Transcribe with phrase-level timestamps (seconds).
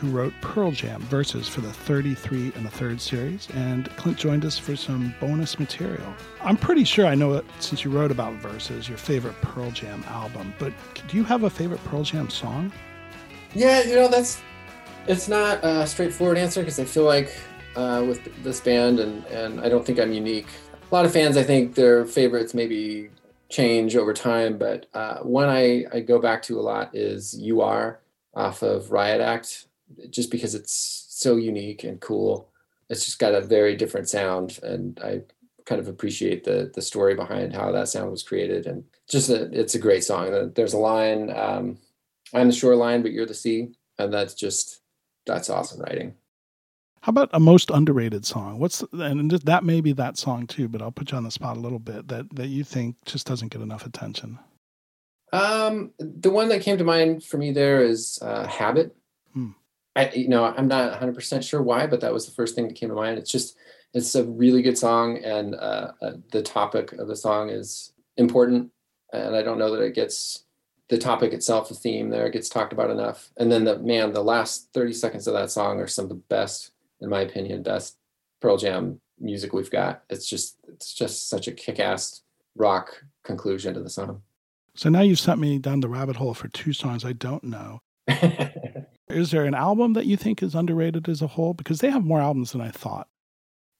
[0.00, 1.46] who wrote Pearl Jam Vs.
[1.46, 6.14] for the 33 and the third series, and Clint joined us for some bonus material.
[6.42, 10.02] I'm pretty sure I know it since you wrote about Vs., your favorite Pearl Jam
[10.08, 10.72] album, but
[11.06, 12.72] do you have a favorite Pearl Jam song?
[13.54, 14.40] Yeah, you know, that's
[15.06, 17.36] it's not a straightforward answer because I feel like
[17.76, 20.48] uh, with this band, and, and I don't think I'm unique.
[20.90, 23.10] A lot of fans, I think their favorites maybe
[23.50, 27.60] change over time, but uh, one I, I go back to a lot is You
[27.60, 28.00] Are
[28.34, 29.66] off of Riot Act,
[30.10, 32.50] just because it's so unique and cool.
[32.88, 35.22] It's just got a very different sound, and I
[35.64, 38.66] kind of appreciate the the story behind how that sound was created.
[38.66, 40.52] And just a, it's a great song.
[40.54, 41.78] There's a line, um,
[42.34, 44.80] "I'm the shoreline, but you're the sea," and that's just
[45.26, 46.14] that's awesome writing.
[47.02, 48.58] How about a most underrated song?
[48.58, 51.56] What's and that may be that song too, but I'll put you on the spot
[51.56, 54.38] a little bit that that you think just doesn't get enough attention.
[55.32, 58.94] Um, the one that came to mind for me there is uh, "Habit."
[59.32, 59.50] Hmm.
[59.96, 62.68] I, you know, I'm not 100 percent sure why, but that was the first thing
[62.68, 63.18] that came to mind.
[63.18, 63.56] It's just
[63.92, 68.70] it's a really good song, and uh, uh, the topic of the song is important,
[69.12, 70.44] and I don't know that it gets
[70.90, 73.30] the topic itself, the theme there gets talked about enough.
[73.36, 76.16] And then the man, the last 30 seconds of that song are some of the
[76.16, 77.96] best, in my opinion, best
[78.40, 80.02] Pearl Jam music we've got.
[80.10, 82.22] It's just it's just such a kick-ass
[82.56, 84.22] rock conclusion to the song.
[84.74, 87.82] So now you've sent me down the rabbit hole for two songs I don't know.
[89.10, 91.54] is there an album that you think is underrated as a whole?
[91.54, 93.08] Because they have more albums than I thought.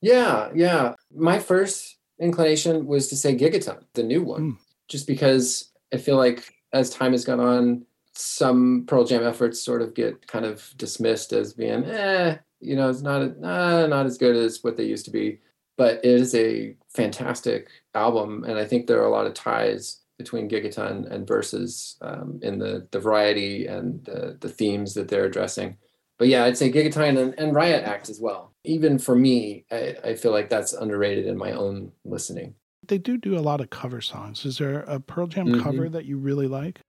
[0.00, 0.94] Yeah, yeah.
[1.14, 4.56] My first inclination was to say Gigaton, the new one, mm.
[4.88, 9.82] just because I feel like as time has gone on, some Pearl Jam efforts sort
[9.82, 14.18] of get kind of dismissed as being, eh, you know, it's not uh, not as
[14.18, 15.40] good as what they used to be.
[15.76, 20.00] But it is a fantastic album, and I think there are a lot of ties
[20.22, 21.96] between Gigaton and Vs.
[22.00, 25.76] um, in the the variety and the, the themes that they're addressing.
[26.18, 28.52] But yeah, I'd say Gigaton and, and Riot Act as well.
[28.64, 32.54] Even for me, I, I feel like that's underrated in my own listening
[32.90, 34.44] they do do a lot of cover songs.
[34.44, 35.62] Is there a Pearl Jam mm-hmm.
[35.62, 36.80] cover that you really like?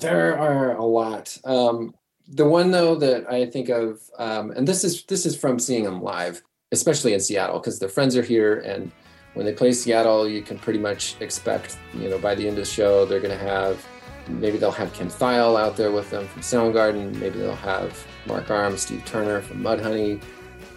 [0.00, 1.36] There are a lot.
[1.44, 1.94] Um,
[2.28, 5.84] the one though that I think of, um, and this is this is from seeing
[5.84, 8.92] them live, especially in Seattle, because their friends are here, and
[9.34, 12.64] when they play Seattle, you can pretty much expect, you know, by the end of
[12.64, 13.84] the show, they're going to have
[14.28, 18.50] maybe they'll have Kim Thayil out there with them from Soundgarden, maybe they'll have Mark
[18.50, 20.22] Arm, Steve Turner from Mudhoney,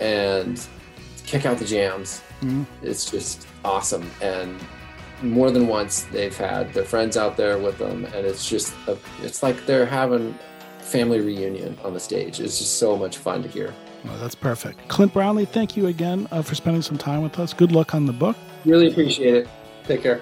[0.00, 0.66] and
[1.26, 2.22] kick out the jams.
[2.40, 2.62] Mm-hmm.
[2.82, 4.08] It's just awesome.
[4.22, 4.58] And
[5.22, 8.96] more than once, they've had their friends out there with them, and it's just a,
[9.22, 10.38] it's like they're having
[10.78, 12.40] family reunion on the stage.
[12.40, 13.74] It's just so much fun to hear.
[14.04, 14.88] Well, that's perfect.
[14.88, 17.52] Clint Brownlee, thank you again uh, for spending some time with us.
[17.52, 18.36] Good luck on the book.
[18.64, 19.48] Really appreciate it.
[19.84, 20.20] Take care.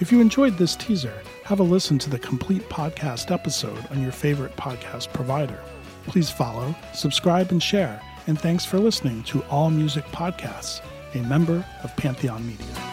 [0.00, 4.12] If you enjoyed this teaser, have a listen to the complete podcast episode on your
[4.12, 5.60] favorite podcast provider.
[6.06, 8.00] Please follow, subscribe, and share.
[8.26, 10.80] And thanks for listening to All Music Podcasts
[11.14, 12.91] a member of Pantheon Media.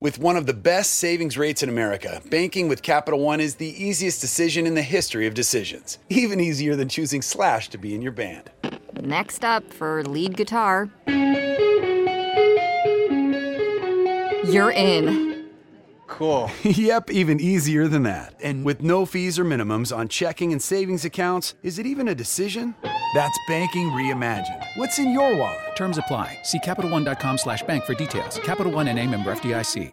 [0.00, 3.66] With one of the best savings rates in America, banking with Capital One is the
[3.66, 5.98] easiest decision in the history of decisions.
[6.08, 8.48] Even easier than choosing Slash to be in your band.
[9.02, 10.88] Next up for lead guitar.
[14.44, 15.48] You're in.
[16.06, 16.48] Cool.
[16.62, 18.34] yep, even easier than that.
[18.40, 22.14] And with no fees or minimums on checking and savings accounts, is it even a
[22.14, 22.76] decision?
[23.14, 24.64] That's banking reimagined.
[24.76, 25.76] What's in your wallet?
[25.76, 26.38] Terms apply.
[26.42, 28.38] See CapitalOne.com slash bank for details.
[28.40, 29.92] Capital One and a member FDIC.